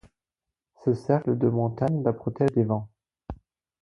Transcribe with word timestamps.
Ce 0.83 0.95
cercle 0.95 1.37
de 1.37 1.47
montagnes 1.47 2.01
la 2.01 2.11
protège 2.11 2.49
des 2.53 2.63
vents. 2.63 2.89